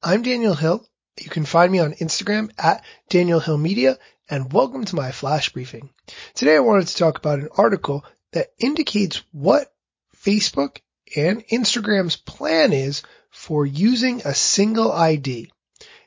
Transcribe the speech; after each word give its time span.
I'm 0.00 0.22
Daniel 0.22 0.54
Hill. 0.54 0.86
You 1.20 1.28
can 1.28 1.44
find 1.44 1.72
me 1.72 1.80
on 1.80 1.94
Instagram 1.94 2.52
at 2.56 2.84
Daniel 3.08 3.40
Hill 3.40 3.58
Media 3.58 3.98
and 4.30 4.52
welcome 4.52 4.84
to 4.84 4.94
my 4.94 5.10
flash 5.10 5.52
briefing. 5.52 5.90
Today 6.34 6.54
I 6.54 6.60
wanted 6.60 6.86
to 6.86 6.96
talk 6.96 7.18
about 7.18 7.40
an 7.40 7.48
article 7.56 8.04
that 8.30 8.52
indicates 8.60 9.24
what 9.32 9.72
Facebook 10.16 10.76
and 11.16 11.44
Instagram's 11.48 12.14
plan 12.14 12.72
is 12.72 13.02
for 13.30 13.66
using 13.66 14.22
a 14.24 14.36
single 14.36 14.92
ID. 14.92 15.50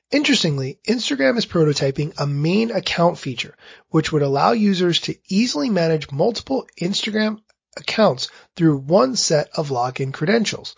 Interestingly, 0.10 0.80
Instagram 0.88 1.38
is 1.38 1.46
prototyping 1.46 2.14
a 2.18 2.26
main 2.26 2.72
account 2.72 3.18
feature, 3.18 3.58
which 3.90 4.14
would 4.14 4.22
allow 4.22 4.54
users 4.54 5.02
to 5.02 5.18
easily 5.28 5.70
manage 5.70 6.14
multiple 6.14 6.66
Instagram 6.80 7.42
accounts 7.76 8.30
through 8.56 8.78
one 8.78 9.18
set 9.18 9.50
of 9.54 9.68
login 9.68 10.14
credentials. 10.14 10.76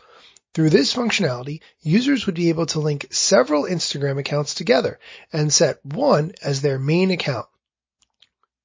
Through 0.53 0.69
this 0.69 0.93
functionality, 0.93 1.61
users 1.81 2.25
would 2.25 2.35
be 2.35 2.49
able 2.49 2.67
to 2.67 2.79
link 2.79 3.07
several 3.11 3.63
Instagram 3.63 4.19
accounts 4.19 4.53
together 4.53 4.99
and 5.31 5.51
set 5.51 5.83
one 5.83 6.33
as 6.43 6.61
their 6.61 6.77
main 6.77 7.09
account. 7.09 7.47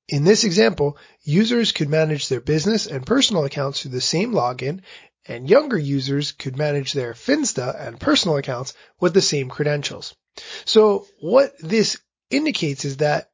In 0.08 0.24
this 0.24 0.44
example, 0.44 0.98
users 1.22 1.72
could 1.72 1.88
manage 1.88 2.28
their 2.28 2.40
business 2.40 2.86
and 2.86 3.06
personal 3.06 3.44
accounts 3.44 3.80
through 3.82 3.92
the 3.92 4.00
same 4.00 4.32
login, 4.32 4.82
and 5.26 5.48
younger 5.48 5.78
users 5.78 6.32
could 6.32 6.56
manage 6.56 6.92
their 6.92 7.14
Finsta 7.14 7.74
and 7.78 8.00
personal 8.00 8.36
accounts 8.36 8.74
with 9.00 9.14
the 9.14 9.22
same 9.22 9.48
credentials. 9.48 10.14
So 10.64 11.06
what 11.20 11.54
this 11.58 11.98
indicates 12.30 12.84
is 12.84 12.98
that 12.98 13.30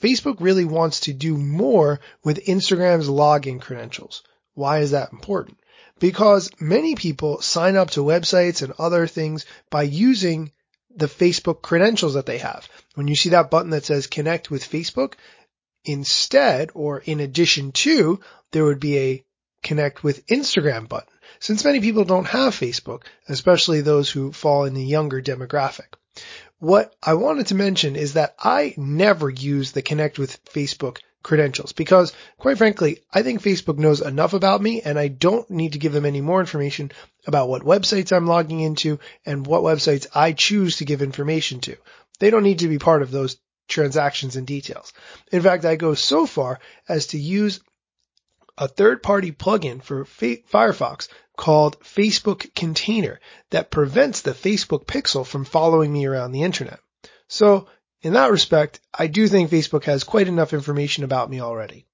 Facebook 0.00 0.36
really 0.40 0.64
wants 0.64 1.00
to 1.00 1.12
do 1.12 1.36
more 1.36 2.00
with 2.24 2.44
Instagram's 2.46 3.08
login 3.08 3.60
credentials. 3.60 4.22
Why 4.58 4.80
is 4.80 4.90
that 4.90 5.12
important? 5.12 5.58
because 5.98 6.50
many 6.60 6.94
people 6.94 7.40
sign 7.40 7.76
up 7.76 7.90
to 7.90 8.00
websites 8.00 8.62
and 8.62 8.72
other 8.78 9.06
things 9.06 9.46
by 9.70 9.82
using 9.82 10.52
the 10.94 11.06
Facebook 11.06 11.62
credentials 11.62 12.14
that 12.14 12.26
they 12.26 12.38
have. 12.38 12.68
When 12.94 13.08
you 13.08 13.16
see 13.16 13.30
that 13.30 13.50
button 13.50 13.70
that 13.70 13.84
says 13.84 14.06
connect 14.06 14.50
with 14.50 14.68
Facebook, 14.68 15.14
instead 15.84 16.70
or 16.74 16.98
in 16.98 17.20
addition 17.20 17.72
to, 17.72 18.20
there 18.52 18.64
would 18.64 18.80
be 18.80 18.98
a 18.98 19.24
connect 19.62 20.02
with 20.02 20.26
Instagram 20.26 20.88
button. 20.88 21.12
Since 21.40 21.64
many 21.64 21.80
people 21.80 22.04
don't 22.04 22.26
have 22.26 22.54
Facebook, 22.54 23.02
especially 23.28 23.80
those 23.80 24.10
who 24.10 24.32
fall 24.32 24.64
in 24.64 24.74
the 24.74 24.84
younger 24.84 25.22
demographic. 25.22 25.94
What 26.58 26.94
I 27.02 27.14
wanted 27.14 27.48
to 27.48 27.54
mention 27.54 27.94
is 27.94 28.14
that 28.14 28.34
I 28.40 28.74
never 28.76 29.30
use 29.30 29.70
the 29.70 29.82
connect 29.82 30.18
with 30.18 30.44
Facebook 30.46 30.98
credentials 31.22 31.72
because 31.72 32.12
quite 32.38 32.58
frankly, 32.58 33.00
I 33.12 33.22
think 33.22 33.42
Facebook 33.42 33.78
knows 33.78 34.00
enough 34.00 34.32
about 34.32 34.62
me 34.62 34.82
and 34.82 34.98
I 34.98 35.08
don't 35.08 35.48
need 35.50 35.72
to 35.72 35.78
give 35.78 35.92
them 35.92 36.06
any 36.06 36.20
more 36.20 36.40
information 36.40 36.92
about 37.26 37.48
what 37.48 37.62
websites 37.62 38.16
I'm 38.16 38.26
logging 38.26 38.60
into 38.60 38.98
and 39.26 39.46
what 39.46 39.62
websites 39.62 40.06
I 40.14 40.32
choose 40.32 40.76
to 40.76 40.84
give 40.84 41.02
information 41.02 41.60
to. 41.62 41.76
They 42.20 42.30
don't 42.30 42.44
need 42.44 42.60
to 42.60 42.68
be 42.68 42.78
part 42.78 43.02
of 43.02 43.10
those 43.10 43.36
transactions 43.68 44.36
and 44.36 44.46
details. 44.46 44.92
In 45.30 45.42
fact, 45.42 45.64
I 45.64 45.76
go 45.76 45.94
so 45.94 46.26
far 46.26 46.60
as 46.88 47.08
to 47.08 47.18
use 47.18 47.60
a 48.56 48.66
third 48.66 49.02
party 49.02 49.30
plugin 49.30 49.82
for 49.82 50.04
Firefox 50.04 51.08
called 51.36 51.78
Facebook 51.80 52.54
Container 52.54 53.20
that 53.50 53.70
prevents 53.70 54.22
the 54.22 54.32
Facebook 54.32 54.86
pixel 54.86 55.24
from 55.24 55.44
following 55.44 55.92
me 55.92 56.06
around 56.06 56.32
the 56.32 56.42
internet. 56.42 56.80
So 57.28 57.68
in 58.02 58.12
that 58.12 58.30
respect, 58.30 58.80
I 58.96 59.06
do 59.06 59.26
think 59.26 59.50
Facebook 59.50 59.84
has 59.84 60.04
quite 60.04 60.28
enough 60.28 60.52
information 60.52 61.04
about 61.04 61.30
me 61.30 61.40
already. 61.40 61.86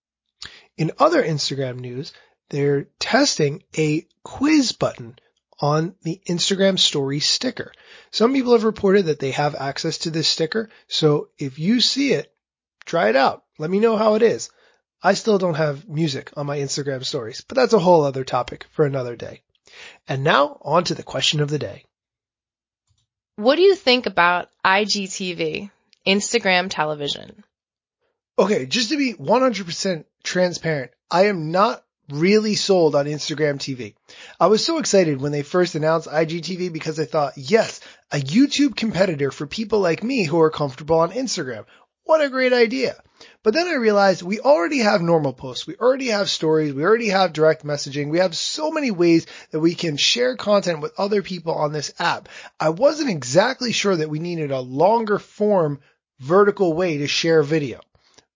In 0.77 0.93
other 0.99 1.23
Instagram 1.23 1.79
news, 1.79 2.13
they're 2.51 2.89
testing 2.99 3.63
a 3.77 4.07
quiz 4.23 4.73
button 4.73 5.19
on 5.61 5.95
the 6.03 6.21
Instagram 6.29 6.79
story 6.79 7.21
sticker. 7.21 7.73
Some 8.11 8.35
people 8.35 8.53
have 8.53 8.65
reported 8.65 9.07
that 9.07 9.19
they 9.19 9.31
have 9.31 9.55
access 9.55 9.99
to 9.99 10.11
this 10.11 10.29
sticker. 10.29 10.69
So 10.89 11.29
if 11.39 11.59
you 11.59 11.81
see 11.81 12.13
it, 12.13 12.33
try 12.85 13.09
it 13.09 13.17
out. 13.17 13.45
Let 13.59 13.71
me 13.71 13.81
know 13.81 13.97
how 13.97 14.15
it 14.15 14.23
is. 14.23 14.51
I 15.03 15.15
still 15.15 15.39
don't 15.39 15.55
have 15.55 15.89
music 15.89 16.33
on 16.37 16.47
my 16.47 16.59
Instagram 16.59 17.05
stories, 17.05 17.43
but 17.47 17.57
that's 17.57 17.73
a 17.73 17.79
whole 17.79 18.05
other 18.05 18.25
topic 18.25 18.67
for 18.73 18.85
another 18.85 19.17
day. 19.17 19.43
And 20.09 20.25
now 20.25 20.59
on 20.63 20.85
to 20.85 20.95
the 20.95 21.03
question 21.03 21.41
of 21.41 21.51
the 21.51 21.59
day. 21.59 21.85
What 23.37 23.57
do 23.57 23.63
you 23.63 23.75
think 23.75 24.07
about 24.07 24.49
IGTV? 24.65 25.71
Instagram 26.07 26.69
television. 26.71 27.45
Okay, 28.39 28.67
just 28.67 28.91
to 28.91 28.97
be 28.97 29.15
100% 29.15 30.05
transparent, 30.23 30.91
I 31.11 31.27
am 31.27 31.51
not 31.53 31.85
really 32.11 32.55
sold 32.55 32.95
on 32.95 33.07
Instagram 33.07 33.57
TV. 33.57 33.95
I 34.39 34.49
was 34.49 34.65
so 34.65 34.79
excited 34.79 35.21
when 35.21 35.33
they 35.33 35.43
first 35.43 35.75
announced 35.75 36.09
IGTV 36.09 36.73
because 36.73 37.01
I 37.01 37.05
thought, 37.05 37.35
yes, 37.37 37.81
a 38.11 38.19
YouTube 38.19 38.77
competitor 38.77 39.31
for 39.31 39.47
people 39.47 39.81
like 39.81 40.03
me 40.03 40.25
who 40.25 40.41
are 40.41 40.51
comfortable 40.51 40.99
on 40.99 41.13
Instagram. 41.13 41.65
What 42.05 42.21
a 42.21 42.29
great 42.29 42.53
idea. 42.53 42.97
But 43.43 43.55
then 43.55 43.67
I 43.67 43.75
realized 43.75 44.23
we 44.23 44.41
already 44.41 44.81
have 44.81 45.01
normal 45.01 45.33
posts. 45.33 45.67
We 45.67 45.77
already 45.77 46.09
have 46.09 46.29
stories. 46.29 46.75
We 46.75 46.85
already 46.85 47.09
have 47.09 47.33
direct 47.33 47.65
messaging. 47.65 48.11
We 48.11 48.19
have 48.19 48.37
so 48.37 48.71
many 48.71 48.91
ways 48.91 49.27
that 49.51 49.61
we 49.61 49.75
can 49.75 49.97
share 49.97 50.37
content 50.37 50.81
with 50.81 50.93
other 50.99 51.23
people 51.23 51.55
on 51.55 51.73
this 51.73 51.95
app. 51.99 52.29
I 52.61 52.71
wasn't 52.71 53.11
exactly 53.11 53.73
sure 53.73 53.97
that 53.97 54.11
we 54.11 54.19
needed 54.19 54.51
a 54.51 54.61
longer 54.61 55.19
form 55.19 55.81
vertical 56.21 56.73
way 56.73 56.99
to 56.99 57.07
share 57.07 57.43
video. 57.43 57.81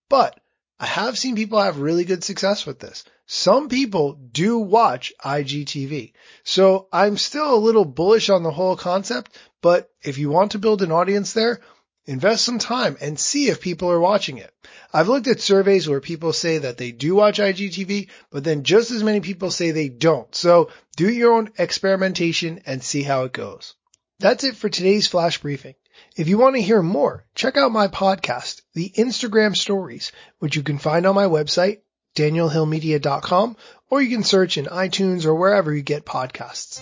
But 0.09 0.39
I 0.79 0.85
have 0.85 1.17
seen 1.17 1.35
people 1.35 1.61
have 1.61 1.79
really 1.79 2.05
good 2.05 2.23
success 2.23 2.65
with 2.65 2.79
this. 2.79 3.03
Some 3.25 3.69
people 3.69 4.13
do 4.13 4.57
watch 4.57 5.13
IGTV. 5.23 6.13
So 6.43 6.87
I'm 6.91 7.17
still 7.17 7.53
a 7.53 7.57
little 7.57 7.85
bullish 7.85 8.29
on 8.29 8.43
the 8.43 8.51
whole 8.51 8.75
concept, 8.75 9.37
but 9.61 9.91
if 10.01 10.17
you 10.17 10.29
want 10.29 10.53
to 10.53 10.59
build 10.59 10.81
an 10.81 10.91
audience 10.91 11.33
there, 11.33 11.59
invest 12.05 12.43
some 12.43 12.57
time 12.57 12.97
and 13.01 13.19
see 13.19 13.49
if 13.49 13.61
people 13.61 13.91
are 13.91 13.99
watching 13.99 14.39
it. 14.39 14.51
I've 14.91 15.09
looked 15.09 15.27
at 15.27 15.41
surveys 15.41 15.87
where 15.87 16.01
people 16.01 16.33
say 16.33 16.57
that 16.57 16.77
they 16.77 16.91
do 16.91 17.13
watch 17.13 17.39
IGTV, 17.39 18.07
but 18.31 18.43
then 18.43 18.63
just 18.63 18.89
as 18.89 19.03
many 19.03 19.19
people 19.19 19.51
say 19.51 19.69
they 19.69 19.89
don't. 19.89 20.33
So 20.33 20.71
do 20.95 21.07
your 21.07 21.33
own 21.33 21.51
experimentation 21.59 22.61
and 22.65 22.81
see 22.81 23.03
how 23.03 23.25
it 23.25 23.33
goes. 23.33 23.75
That's 24.19 24.43
it 24.43 24.55
for 24.55 24.69
today's 24.69 25.07
flash 25.07 25.37
briefing. 25.39 25.75
If 26.15 26.27
you 26.27 26.37
want 26.37 26.55
to 26.55 26.61
hear 26.61 26.81
more, 26.81 27.25
check 27.35 27.57
out 27.57 27.71
my 27.71 27.87
podcast, 27.87 28.61
The 28.73 28.91
Instagram 28.95 29.55
Stories, 29.55 30.11
which 30.39 30.55
you 30.55 30.63
can 30.63 30.77
find 30.77 31.05
on 31.05 31.15
my 31.15 31.25
website, 31.25 31.79
danielhillmedia.com, 32.15 33.57
or 33.89 34.01
you 34.01 34.09
can 34.09 34.23
search 34.23 34.57
in 34.57 34.65
iTunes 34.65 35.25
or 35.25 35.35
wherever 35.35 35.73
you 35.73 35.81
get 35.81 36.05
podcasts. 36.05 36.79